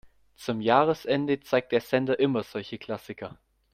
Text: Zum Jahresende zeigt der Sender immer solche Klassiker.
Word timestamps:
Zum 0.35 0.61
Jahresende 0.61 1.41
zeigt 1.41 1.71
der 1.73 1.81
Sender 1.81 2.17
immer 2.17 2.41
solche 2.41 2.79
Klassiker. 2.79 3.37